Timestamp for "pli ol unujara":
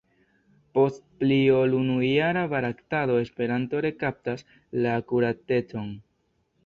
1.23-2.43